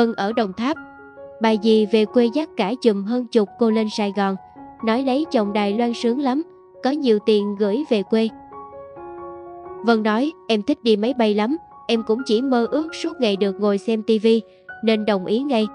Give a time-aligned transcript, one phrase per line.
[0.00, 0.76] Vân ở Đồng Tháp.
[1.40, 4.36] Bà dì về quê dắt cả chùm hơn chục cô lên Sài Gòn,
[4.84, 6.42] nói lấy chồng Đài Loan sướng lắm,
[6.84, 8.28] có nhiều tiền gửi về quê.
[9.84, 11.56] Vân nói, em thích đi máy bay lắm,
[11.88, 14.42] em cũng chỉ mơ ước suốt ngày được ngồi xem tivi,
[14.84, 15.66] nên đồng ý ngay.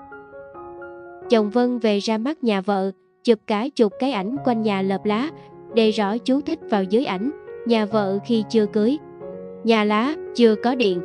[1.30, 2.92] Chồng Vân về ra mắt nhà vợ,
[3.24, 5.30] chụp cả chục cái ảnh quanh nhà lợp lá,
[5.74, 7.32] đề rõ chú thích vào dưới ảnh,
[7.66, 8.98] nhà vợ khi chưa cưới.
[9.64, 11.02] Nhà lá, chưa có điện.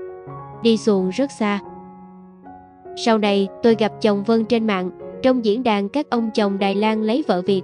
[0.62, 1.60] Đi xuồng rất xa.
[2.96, 4.90] Sau này, tôi gặp chồng Vân trên mạng,
[5.22, 7.62] trong diễn đàn các ông chồng Đài Loan lấy vợ Việt.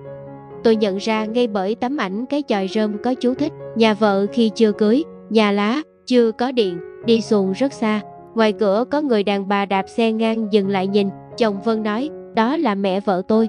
[0.65, 4.27] Tôi nhận ra ngay bởi tấm ảnh cái chòi rơm có chú thích, nhà vợ
[4.33, 8.01] khi chưa cưới, nhà lá, chưa có điện, đi xuồng rất xa.
[8.35, 12.11] Ngoài cửa có người đàn bà đạp xe ngang dừng lại nhìn, chồng Vân nói,
[12.35, 13.49] đó là mẹ vợ tôi.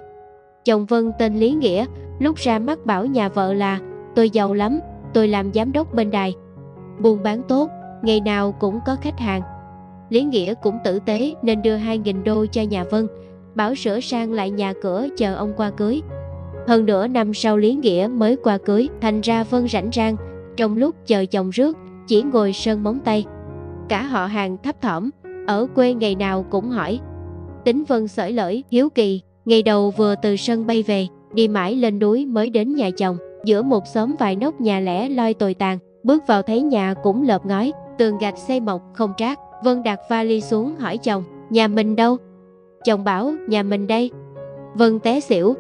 [0.66, 1.86] Chồng Vân tên Lý Nghĩa,
[2.20, 3.80] lúc ra mắt bảo nhà vợ là,
[4.16, 4.80] tôi giàu lắm,
[5.14, 6.34] tôi làm giám đốc bên đài.
[7.00, 7.70] Buôn bán tốt,
[8.02, 9.42] ngày nào cũng có khách hàng.
[10.10, 13.08] Lý Nghĩa cũng tử tế nên đưa 2.000 đô cho nhà Vân,
[13.56, 16.02] bảo sửa sang lại nhà cửa chờ ông qua cưới.
[16.68, 20.16] Hơn nửa năm sau Lý Nghĩa mới qua cưới, thành ra Vân rảnh rang,
[20.58, 21.78] trong lúc chờ chồng rước,
[22.08, 23.26] chỉ ngồi sơn móng tay.
[23.90, 25.10] Cả họ hàng thấp thỏm,
[25.48, 27.00] ở quê ngày nào cũng hỏi.
[27.66, 31.76] Tính Vân sởi lởi, hiếu kỳ, ngày đầu vừa từ sân bay về, đi mãi
[31.76, 33.18] lên núi mới đến nhà chồng.
[33.46, 37.28] Giữa một xóm vài nóc nhà lẻ loi tồi tàn, bước vào thấy nhà cũng
[37.28, 39.40] lợp ngói, tường gạch xây mộc không trát.
[39.64, 42.18] Vân đặt vali xuống hỏi chồng, nhà mình đâu?
[42.86, 44.12] Chồng bảo, nhà mình đây.
[44.76, 45.56] Vân té xỉu.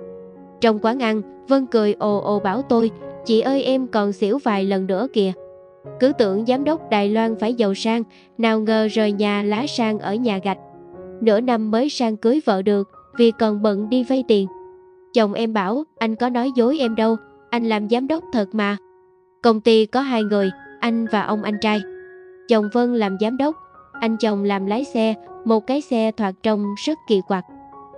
[0.62, 2.92] Trong quán ăn, Vân cười ồ ồ bảo tôi,
[3.26, 5.32] chị ơi em còn xỉu vài lần nữa kìa.
[6.00, 8.04] Cứ tưởng giám đốc Đài Loan phải giàu sang,
[8.38, 10.58] nào ngờ rời nhà lá sang ở nhà gạch.
[11.22, 14.48] Nửa năm mới sang cưới vợ được, vì còn bận đi vay tiền.
[15.14, 17.16] Chồng em bảo, anh có nói dối em đâu,
[17.50, 18.78] anh làm giám đốc thật mà.
[19.44, 21.82] Công ty có hai người, anh và ông anh trai.
[22.48, 23.56] Chồng Vân làm giám đốc,
[24.00, 25.14] anh chồng làm lái xe,
[25.46, 27.46] một cái xe thoạt trông rất kỳ quặc.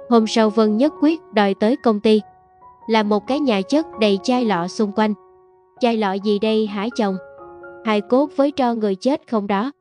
[0.10, 2.22] Hôm sau Vân nhất quyết đòi tới công ty.
[2.88, 5.14] Là một cái nhà chất đầy chai lọ xung quanh.
[5.80, 7.18] Chai lọ gì đây hả chồng?
[7.86, 9.72] Hài cốt với tro người chết không đó.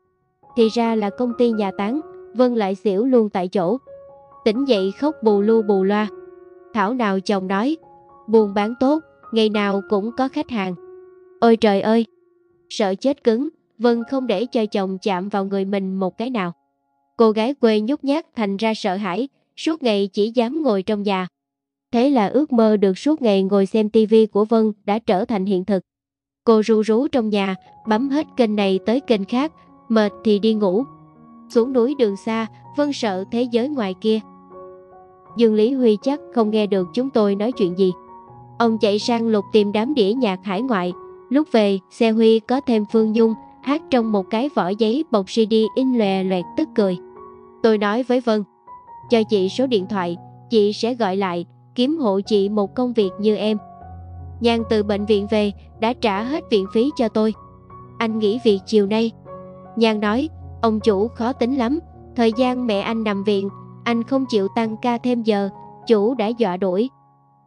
[0.56, 2.00] Thì ra là công ty nhà táng,
[2.34, 3.78] Vân lại xỉu luôn tại chỗ.
[4.44, 6.06] Tỉnh dậy khóc bù lu bù loa.
[6.74, 7.76] Thảo nào chồng nói,
[8.26, 8.98] buôn bán tốt,
[9.32, 10.74] ngày nào cũng có khách hàng.
[11.40, 12.06] Ôi trời ơi!
[12.68, 13.48] Sợ chết cứng,
[13.78, 16.52] Vân không để cho chồng chạm vào người mình một cái nào.
[17.16, 21.02] Cô gái quê nhút nhát thành ra sợ hãi, suốt ngày chỉ dám ngồi trong
[21.02, 21.26] nhà.
[21.92, 25.46] Thế là ước mơ được suốt ngày ngồi xem tivi của Vân đã trở thành
[25.46, 25.82] hiện thực.
[26.44, 27.54] Cô ru rú trong nhà,
[27.88, 29.52] bấm hết kênh này tới kênh khác,
[29.88, 30.84] mệt thì đi ngủ.
[31.50, 32.46] Xuống núi đường xa,
[32.76, 34.20] Vân sợ thế giới ngoài kia.
[35.36, 37.92] Dương Lý Huy chắc không nghe được chúng tôi nói chuyện gì.
[38.58, 40.92] Ông chạy sang lục tìm đám đĩa nhạc hải ngoại.
[41.28, 43.34] Lúc về, xe Huy có thêm Phương Nhung
[43.68, 46.98] hát trong một cái vỏ giấy bọc CD in lòe loẹt tức cười.
[47.62, 48.44] Tôi nói với Vân,
[49.10, 50.16] cho chị số điện thoại,
[50.50, 53.58] chị sẽ gọi lại, kiếm hộ chị một công việc như em.
[54.40, 57.34] Nhan từ bệnh viện về, đã trả hết viện phí cho tôi.
[57.98, 59.10] Anh nghỉ việc chiều nay.
[59.76, 60.28] Nhan nói,
[60.62, 61.78] ông chủ khó tính lắm,
[62.16, 63.48] thời gian mẹ anh nằm viện,
[63.84, 65.48] anh không chịu tăng ca thêm giờ,
[65.86, 66.90] chủ đã dọa đuổi.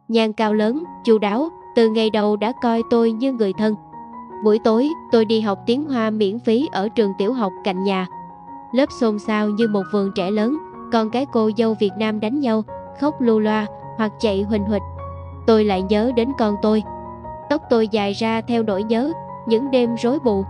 [0.08, 3.74] Nhan cao lớn, chu đáo, từ ngày đầu đã coi tôi như người thân.
[4.44, 8.06] Buổi tối, tôi đi học tiếng Hoa miễn phí ở trường tiểu học cạnh nhà.
[8.72, 10.58] Lớp xôn xao như một vườn trẻ lớn,
[10.92, 12.62] còn cái cô dâu Việt Nam đánh nhau,
[13.00, 13.66] khóc lu loa
[13.96, 14.82] hoặc chạy huỳnh huỵch.
[15.46, 16.82] Tôi lại nhớ đến con tôi.
[17.50, 19.12] Tóc tôi dài ra theo nỗi nhớ,
[19.46, 20.44] những đêm rối bù.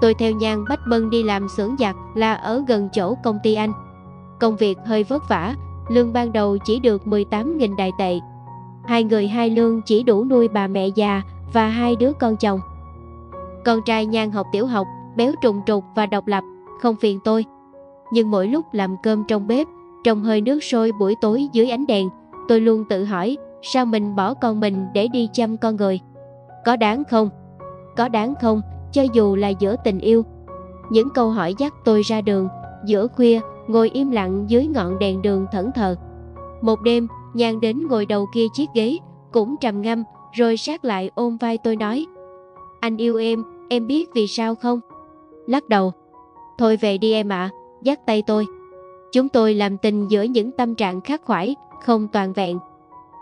[0.00, 3.54] Tôi theo nhan bách bân đi làm xưởng giặt là ở gần chỗ công ty
[3.54, 3.72] anh.
[4.40, 5.54] Công việc hơi vất vả,
[5.88, 8.20] lương ban đầu chỉ được 18.000 đài tệ.
[8.84, 11.22] Hai người hai lương chỉ đủ nuôi bà mẹ già
[11.52, 12.60] và hai đứa con chồng.
[13.64, 14.86] Con trai nhan học tiểu học,
[15.16, 16.44] béo trùng trục và độc lập,
[16.80, 17.44] không phiền tôi.
[18.12, 19.66] Nhưng mỗi lúc làm cơm trong bếp,
[20.04, 22.08] trong hơi nước sôi buổi tối dưới ánh đèn,
[22.48, 26.00] tôi luôn tự hỏi sao mình bỏ con mình để đi chăm con người.
[26.64, 27.28] Có đáng không?
[27.96, 28.60] Có đáng không,
[28.92, 30.22] cho dù là giữa tình yêu.
[30.90, 32.48] Những câu hỏi dắt tôi ra đường,
[32.84, 35.96] giữa khuya, ngồi im lặng dưới ngọn đèn đường thẫn thờ.
[36.62, 38.98] Một đêm, Nhan đến ngồi đầu kia chiếc ghế,
[39.32, 42.06] cũng trầm ngâm, rồi sát lại ôm vai tôi nói.
[42.80, 44.80] Anh yêu em, em biết vì sao không?
[45.46, 45.92] Lắc đầu.
[46.58, 47.50] Thôi về đi em ạ,
[47.82, 48.46] dắt tay tôi.
[49.12, 52.58] Chúng tôi làm tình giữa những tâm trạng khắc khoải, không toàn vẹn.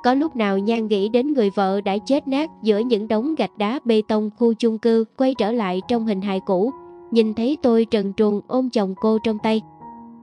[0.05, 3.59] Có lúc nào Nhan nghĩ đến người vợ đã chết nát giữa những đống gạch
[3.59, 6.71] đá bê tông khu chung cư quay trở lại trong hình hài cũ,
[7.11, 9.63] nhìn thấy tôi trần truồng ôm chồng cô trong tay.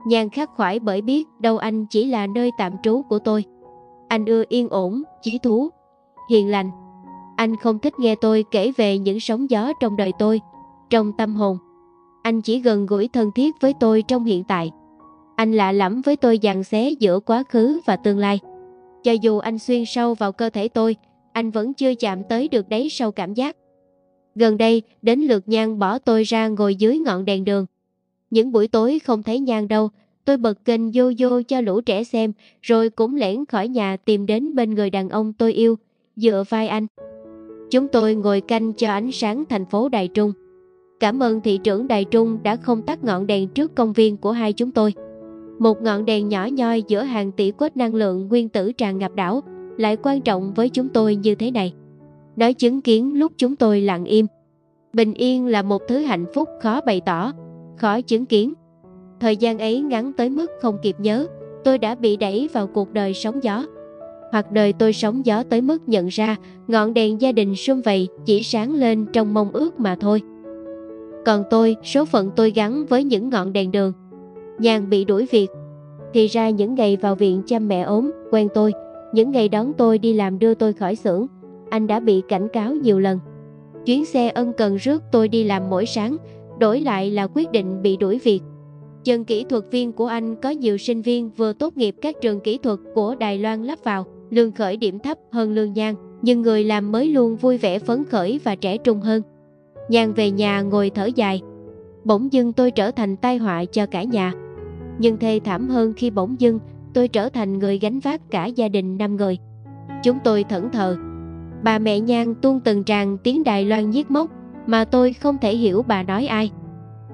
[0.06, 3.44] Nhan khắc khoải bởi biết đâu anh chỉ là nơi tạm trú của tôi.
[4.08, 5.68] Anh ưa yên ổn, chí thú,
[6.30, 6.70] hiền lành.
[7.38, 10.40] Anh không thích nghe tôi kể về những sóng gió trong đời tôi,
[10.90, 11.58] trong tâm hồn.
[12.22, 14.70] Anh chỉ gần gũi thân thiết với tôi trong hiện tại.
[15.36, 18.38] Anh lạ lẫm với tôi dằn xé giữa quá khứ và tương lai.
[19.02, 20.96] Cho dù anh xuyên sâu vào cơ thể tôi,
[21.32, 23.56] anh vẫn chưa chạm tới được đáy sâu cảm giác.
[24.34, 27.66] Gần đây, đến lượt Nhan bỏ tôi ra ngồi dưới ngọn đèn đường.
[28.30, 29.88] Những buổi tối không thấy Nhan đâu,
[30.24, 32.32] tôi bật kênh vô vô cho lũ trẻ xem,
[32.62, 35.76] rồi cũng lẻn khỏi nhà tìm đến bên người đàn ông tôi yêu,
[36.16, 36.86] dựa vai anh.
[37.70, 40.32] Chúng tôi ngồi canh cho ánh sáng thành phố Đài Trung.
[41.00, 44.32] Cảm ơn thị trưởng Đài Trung đã không tắt ngọn đèn trước công viên của
[44.32, 44.94] hai chúng tôi.
[45.58, 49.14] Một ngọn đèn nhỏ nhoi giữa hàng tỷ quất năng lượng nguyên tử tràn ngập
[49.14, 49.42] đảo
[49.76, 51.74] lại quan trọng với chúng tôi như thế này.
[52.36, 54.26] Nói chứng kiến lúc chúng tôi lặng im.
[54.92, 57.32] Bình yên là một thứ hạnh phúc khó bày tỏ,
[57.76, 58.52] khó chứng kiến.
[59.20, 61.26] Thời gian ấy ngắn tới mức không kịp nhớ,
[61.64, 63.64] tôi đã bị đẩy vào cuộc đời sóng gió.
[64.32, 66.36] Hoặc đời tôi sóng gió tới mức nhận ra
[66.66, 70.22] ngọn đèn gia đình sum vầy chỉ sáng lên trong mong ước mà thôi.
[71.26, 73.92] Còn tôi, số phận tôi gắn với những ngọn đèn đường.
[74.58, 75.46] Nhàn bị đuổi việc.
[76.14, 78.72] Thì ra những ngày vào viện chăm mẹ ốm, quen tôi,
[79.12, 81.26] những ngày đón tôi đi làm đưa tôi khỏi xưởng,
[81.70, 83.18] anh đã bị cảnh cáo nhiều lần.
[83.86, 86.16] Chuyến xe ân cần rước tôi đi làm mỗi sáng,
[86.58, 88.40] đổi lại là quyết định bị đuổi việc.
[89.04, 92.40] Chân kỹ thuật viên của anh có nhiều sinh viên vừa tốt nghiệp các trường
[92.40, 96.42] kỹ thuật của Đài Loan lắp vào, lương khởi điểm thấp hơn lương Nhan, nhưng
[96.42, 99.22] người làm mới luôn vui vẻ phấn khởi và trẻ trung hơn.
[99.88, 101.42] Nhan về nhà ngồi thở dài.
[102.04, 104.32] Bỗng dưng tôi trở thành tai họa cho cả nhà.
[104.98, 106.58] Nhưng thê thảm hơn khi bỗng dưng
[106.94, 109.38] tôi trở thành người gánh vác cả gia đình năm người.
[110.02, 110.96] Chúng tôi thẫn thờ.
[111.62, 114.30] Bà mẹ Nhan tuôn từng tràng tiếng Đài Loan nhiếc mốc
[114.66, 116.50] mà tôi không thể hiểu bà nói ai.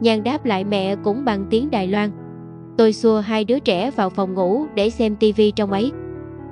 [0.01, 2.11] Nhan đáp lại mẹ cũng bằng tiếng Đài Loan.
[2.77, 5.93] Tôi xua hai đứa trẻ vào phòng ngủ để xem tivi trong ấy.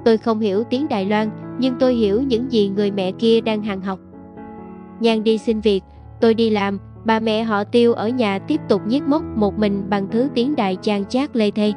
[0.05, 3.63] Tôi không hiểu tiếng Đài Loan, nhưng tôi hiểu những gì người mẹ kia đang
[3.63, 3.99] hàng học.
[5.01, 5.85] Nhan đi xin việc,
[6.21, 9.91] tôi đi làm, bà mẹ họ tiêu ở nhà tiếp tục giết mốc một mình
[9.91, 11.73] bằng thứ tiếng Đài chan chát lê thê.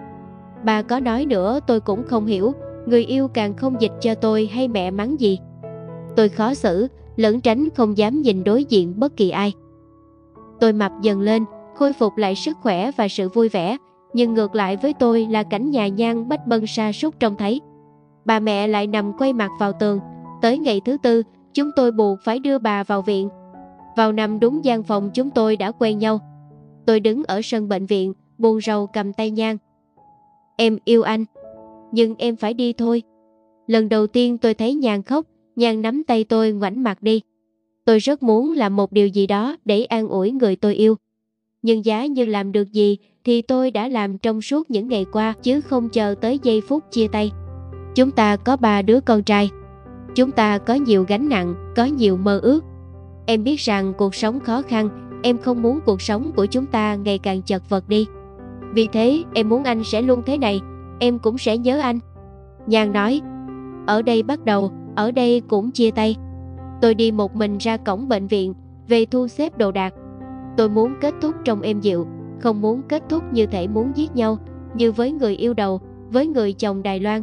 [0.65, 2.53] Bà có nói nữa tôi cũng không hiểu,
[2.85, 5.39] người yêu càng không dịch cho tôi hay mẹ mắng gì.
[6.15, 9.53] Tôi khó xử, lẫn tránh không dám nhìn đối diện bất kỳ ai.
[10.59, 11.45] Tôi mập dần lên,
[11.75, 13.77] khôi phục lại sức khỏe và sự vui vẻ,
[14.13, 17.61] nhưng ngược lại với tôi là cảnh nhà nhan bách bân sa sút trông thấy.
[18.25, 19.99] Bà mẹ lại nằm quay mặt vào tường,
[20.41, 21.23] tới ngày thứ tư,
[21.53, 23.29] chúng tôi buộc phải đưa bà vào viện.
[23.97, 26.19] Vào nằm đúng gian phòng chúng tôi đã quen nhau.
[26.85, 29.57] Tôi đứng ở sân bệnh viện, buồn rầu cầm tay nhan.
[30.57, 31.25] Em yêu anh,
[31.91, 33.03] nhưng em phải đi thôi.
[33.67, 35.25] Lần đầu tiên tôi thấy Nhang khóc,
[35.55, 37.21] Nhang nắm tay tôi ngoảnh mặt đi.
[37.85, 40.95] Tôi rất muốn làm một điều gì đó để an ủi người tôi yêu.
[41.61, 45.33] Nhưng giá như làm được gì thì tôi đã làm trong suốt những ngày qua
[45.43, 47.31] chứ không chờ tới giây phút chia tay.
[47.95, 49.49] Chúng ta có ba đứa con trai.
[50.15, 52.63] Chúng ta có nhiều gánh nặng, có nhiều mơ ước.
[53.25, 54.89] Em biết rằng cuộc sống khó khăn,
[55.23, 58.07] em không muốn cuộc sống của chúng ta ngày càng chật vật đi.
[58.73, 60.61] Vì thế em muốn anh sẽ luôn thế này,
[60.99, 61.99] em cũng sẽ nhớ anh.
[62.67, 63.21] Nhàn nói,
[63.87, 66.15] ở đây bắt đầu, ở đây cũng chia tay.
[66.81, 68.53] Tôi đi một mình ra cổng bệnh viện,
[68.87, 69.93] về thu xếp đồ đạc.
[70.57, 72.07] Tôi muốn kết thúc trong êm dịu,
[72.39, 74.37] không muốn kết thúc như thể muốn giết nhau,
[74.73, 77.21] như với người yêu đầu, với người chồng Đài Loan.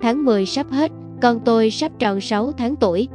[0.00, 3.08] Tháng 10 sắp hết, con tôi sắp tròn 6 tháng tuổi.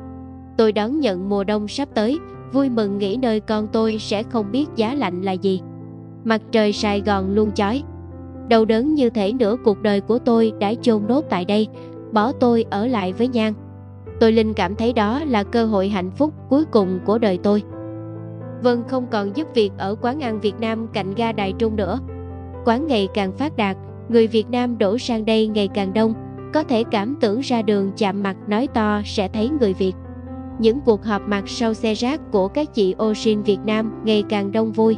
[0.58, 2.20] Tôi đón nhận mùa đông sắp tới,
[2.54, 5.62] vui mừng nghĩ nơi con tôi sẽ không biết giá lạnh là gì.
[6.24, 7.84] Mặt trời Sài Gòn luôn chói.
[8.50, 11.68] Đau đớn như thể nửa cuộc đời của tôi đã chôn nốt tại đây,
[12.12, 13.54] bỏ tôi ở lại với Nhan.
[14.20, 17.64] Tôi linh cảm thấy đó là cơ hội hạnh phúc cuối cùng của đời tôi.
[18.64, 22.00] Vân không còn giúp việc ở quán ăn Việt Nam cạnh ga Đài Trung nữa.
[22.66, 23.78] Quán ngày càng phát đạt,
[24.10, 26.14] người Việt Nam đổ sang đây ngày càng đông,
[26.54, 29.94] có thể cảm tưởng ra đường chạm mặt nói to sẽ thấy người Việt.
[30.60, 34.52] Những cuộc họp mặt sau xe rác của các chị Ocean Việt Nam ngày càng
[34.52, 34.98] đông vui.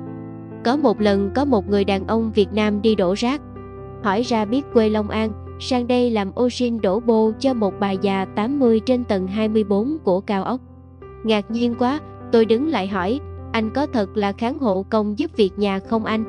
[0.65, 3.41] Có một lần có một người đàn ông Việt Nam đi đổ rác.
[4.03, 7.91] Hỏi ra biết quê Long An, sang đây làm Ocean đổ bô cho một bà
[7.91, 10.61] già 80 trên tầng 24 của cao ốc.
[11.23, 11.99] Ngạc nhiên quá,
[12.31, 13.19] tôi đứng lại hỏi,
[13.51, 16.23] anh có thật là kháng hộ công giúp việc nhà không anh?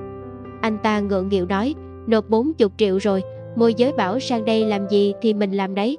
[0.60, 1.74] Anh ta ngượng nghịu nói,
[2.06, 3.22] nộp 40 triệu rồi,
[3.56, 5.98] môi giới bảo sang đây làm gì thì mình làm đấy.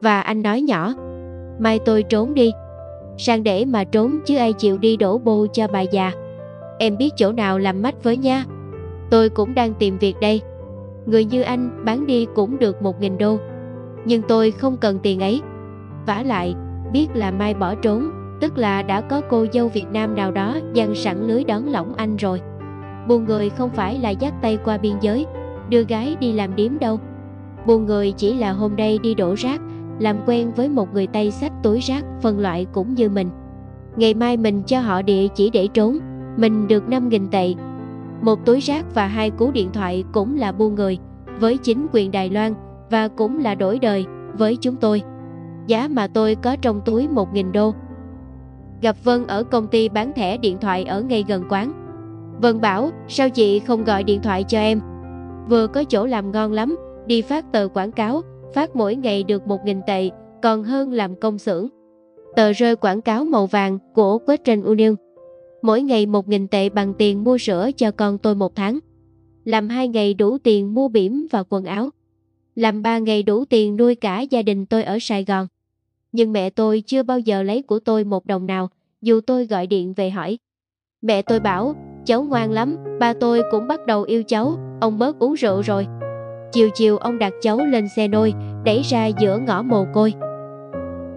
[0.00, 0.94] Và anh nói nhỏ,
[1.58, 2.52] mai tôi trốn đi.
[3.18, 6.12] Sang để mà trốn chứ ai chịu đi đổ bô cho bà già.
[6.78, 8.44] Em biết chỗ nào làm mách với nha.
[9.10, 10.40] Tôi cũng đang tìm việc đây.
[11.06, 13.38] Người như anh bán đi cũng được một nghìn đô.
[14.04, 15.42] Nhưng tôi không cần tiền ấy.
[16.06, 16.54] vả lại,
[16.92, 18.10] biết là mai bỏ trốn,
[18.40, 21.94] tức là đã có cô dâu Việt Nam nào đó dằn sẵn lưới đón lỏng
[21.96, 22.40] anh rồi.
[23.08, 25.26] Buồn người không phải là dắt tay qua biên giới,
[25.70, 27.00] đưa gái đi làm điếm đâu.
[27.66, 29.60] Buồn người chỉ là hôm nay đi đổ rác,
[29.98, 33.30] làm quen với một người tay xách túi rác phân loại cũng như mình.
[33.96, 35.98] Ngày mai mình cho họ địa chỉ để trốn,
[36.36, 37.54] mình được 5.000 tệ.
[38.22, 40.98] Một túi rác và hai cú điện thoại cũng là buôn người
[41.40, 42.54] với chính quyền Đài Loan
[42.90, 44.06] và cũng là đổi đời
[44.38, 45.02] với chúng tôi.
[45.66, 47.74] Giá mà tôi có trong túi 1.000 đô.
[48.82, 51.72] Gặp Vân ở công ty bán thẻ điện thoại ở ngay gần quán.
[52.40, 54.80] Vân bảo, sao chị không gọi điện thoại cho em?
[55.48, 58.22] Vừa có chỗ làm ngon lắm, đi phát tờ quảng cáo,
[58.54, 60.10] phát mỗi ngày được 1.000 tệ,
[60.42, 61.68] còn hơn làm công xưởng.
[62.36, 64.94] Tờ rơi quảng cáo màu vàng của Western Union.
[65.62, 68.78] Mỗi ngày 1.000 tệ bằng tiền mua sữa cho con tôi một tháng.
[69.44, 71.90] Làm hai ngày đủ tiền mua bỉm và quần áo.
[72.54, 75.46] Làm ba ngày đủ tiền nuôi cả gia đình tôi ở Sài Gòn.
[76.12, 78.68] Nhưng mẹ tôi chưa bao giờ lấy của tôi một đồng nào,
[79.02, 80.38] dù tôi gọi điện về hỏi.
[81.02, 81.74] Mẹ tôi bảo,
[82.06, 85.86] cháu ngoan lắm, ba tôi cũng bắt đầu yêu cháu, ông bớt uống rượu rồi.
[86.52, 88.34] Chiều chiều ông đặt cháu lên xe nôi,
[88.64, 90.14] đẩy ra giữa ngõ mồ côi.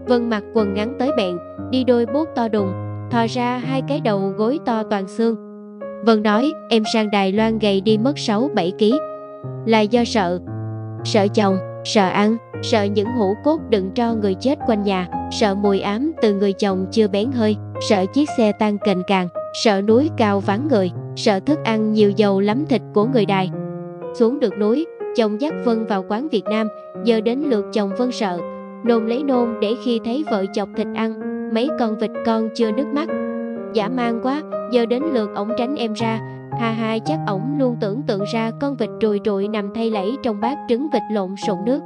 [0.07, 1.37] Vân mặc quần ngắn tới bẹn,
[1.71, 2.71] đi đôi bốt to đùng,
[3.11, 5.35] thò ra hai cái đầu gối to toàn xương.
[6.05, 8.95] Vân nói, em sang Đài Loan gầy đi mất 6-7 kg.
[9.65, 10.39] Là do sợ.
[11.03, 15.55] Sợ chồng, sợ ăn, sợ những hũ cốt đựng cho người chết quanh nhà, sợ
[15.55, 17.55] mùi ám từ người chồng chưa bén hơi,
[17.89, 19.27] sợ chiếc xe tan cành càng,
[19.63, 23.51] sợ núi cao vắng người, sợ thức ăn nhiều dầu lắm thịt của người Đài.
[24.13, 24.85] Xuống được núi,
[25.15, 26.67] chồng dắt Vân vào quán Việt Nam,
[27.03, 28.39] giờ đến lượt chồng Vân sợ,
[28.85, 31.13] nôn lấy nôn để khi thấy vợ chọc thịt ăn,
[31.53, 33.09] mấy con vịt con chưa nước mắt.
[33.73, 36.19] Giả mang quá, giờ đến lượt ổng tránh em ra,
[36.59, 40.17] ha ha chắc ổng luôn tưởng tượng ra con vịt trùi trụi nằm thay lẫy
[40.23, 41.79] trong bát trứng vịt lộn sụn nước.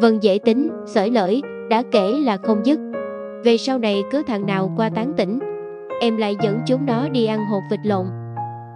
[0.00, 2.78] Vân dễ tính, sởi lỡi, đã kể là không dứt.
[3.44, 5.38] Về sau này cứ thằng nào qua tán tỉnh,
[6.00, 8.06] em lại dẫn chúng nó đi ăn hột vịt lộn.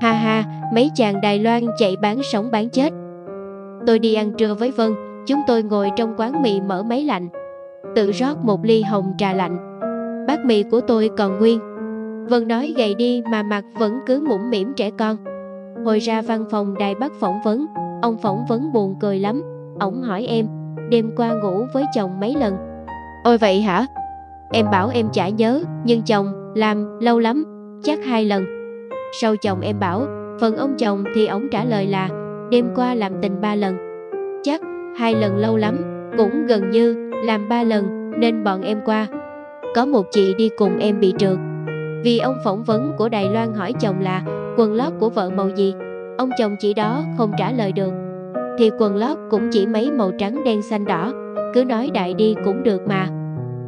[0.00, 2.92] Ha ha, mấy chàng Đài Loan chạy bán sống bán chết.
[3.86, 4.94] Tôi đi ăn trưa với Vân,
[5.26, 7.28] chúng tôi ngồi trong quán mì mở máy lạnh.
[7.94, 9.78] Tự rót một ly hồng trà lạnh.
[10.28, 11.60] Bát mì của tôi còn nguyên.
[12.28, 15.16] Vân nói gầy đi mà mặt vẫn cứ mũm mỉm trẻ con.
[15.84, 17.66] Hồi ra văn phòng đài bắt phỏng vấn,
[18.02, 19.42] ông phỏng vấn buồn cười lắm.
[19.80, 20.46] Ông hỏi em,
[20.88, 22.56] đêm qua ngủ với chồng mấy lần.
[23.24, 23.86] Ôi vậy hả?
[24.54, 27.44] Em bảo em chả nhớ, nhưng chồng làm lâu lắm,
[27.82, 28.44] chắc hai lần.
[29.20, 30.06] Sau chồng em bảo,
[30.40, 32.08] phần ông chồng thì ông trả lời là
[32.50, 33.76] đêm qua làm tình ba lần.
[34.42, 34.60] Chắc
[34.96, 35.76] hai lần lâu lắm,
[36.18, 39.06] cũng gần như làm ba lần nên bọn em qua.
[39.74, 41.38] Có một chị đi cùng em bị trượt.
[42.04, 44.22] Vì ông phỏng vấn của Đài Loan hỏi chồng là
[44.56, 45.74] quần lót của vợ màu gì,
[46.18, 47.92] ông chồng chị đó không trả lời được.
[48.58, 51.12] Thì quần lót cũng chỉ mấy màu trắng đen xanh đỏ,
[51.54, 53.21] cứ nói đại đi cũng được mà.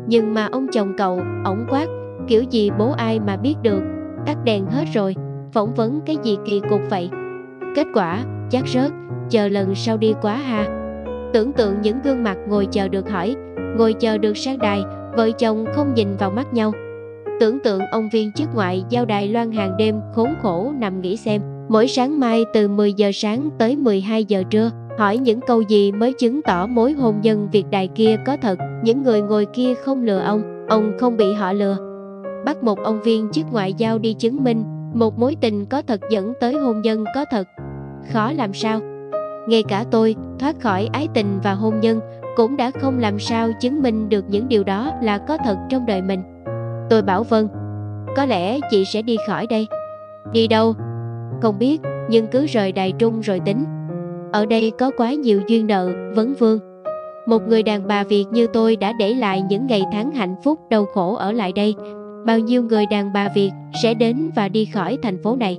[0.07, 1.87] Nhưng mà ông chồng cậu, ổng quát,
[2.29, 3.83] kiểu gì bố ai mà biết được,
[4.27, 5.15] tắt đèn hết rồi,
[5.53, 7.11] phỏng vấn cái gì kỳ cục vậy.
[7.77, 8.91] Kết quả, chắc rớt,
[9.31, 10.67] chờ lần sau đi quá ha.
[11.33, 13.35] Tưởng tượng những gương mặt ngồi chờ được hỏi,
[13.77, 14.83] ngồi chờ được sang đài,
[15.17, 16.73] vợ chồng không nhìn vào mắt nhau.
[17.41, 21.17] Tưởng tượng ông viên chức ngoại giao đài loan hàng đêm khốn khổ nằm nghĩ
[21.17, 25.63] xem, mỗi sáng mai từ 10 giờ sáng tới 12 giờ trưa, hỏi những câu
[25.63, 29.47] gì mới chứng tỏ mối hôn nhân việc đài kia có thật, những người ngồi
[29.47, 31.77] kia không lừa ông, ông không bị họ lừa.
[32.45, 34.65] Bắt một ông viên chức ngoại giao đi chứng minh
[34.95, 37.49] một mối tình có thật dẫn tới hôn nhân có thật.
[38.13, 38.81] Khó làm sao?
[39.49, 42.01] Ngay cả tôi thoát khỏi ái tình và hôn nhân
[42.37, 45.87] cũng đã không làm sao chứng minh được những điều đó là có thật trong
[45.87, 46.23] đời mình.
[46.91, 47.49] Tôi bảo Vân,
[48.17, 49.67] có lẽ chị sẽ đi khỏi đây.
[50.33, 50.75] Đi đâu?
[51.43, 53.65] Không biết, nhưng cứ rời Đài Trung rồi tính.
[54.33, 56.74] Ở đây có quá nhiều duyên nợ, vấn vương.
[57.27, 60.61] Một người đàn bà Việt như tôi đã để lại những ngày tháng hạnh phúc
[60.71, 61.75] đau khổ ở lại đây.
[62.27, 63.51] Bao nhiêu người đàn bà Việt
[63.83, 65.59] sẽ đến và đi khỏi thành phố này.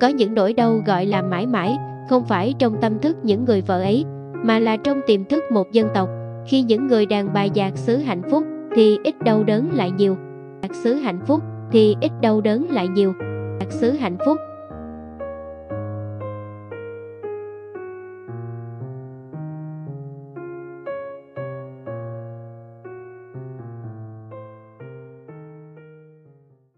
[0.00, 1.76] Có những nỗi đau gọi là mãi mãi,
[2.10, 4.04] không phải trong tâm thức những người vợ ấy,
[4.44, 6.08] mà là trong tiềm thức một dân tộc.
[6.46, 8.44] Khi những người đàn bà giạc xứ hạnh phúc
[8.74, 10.16] thì ít đau đớn lại nhiều.
[10.62, 13.12] Giạc xứ hạnh phúc thì ít đau đớn lại nhiều.
[13.60, 14.38] Giạc xứ hạnh phúc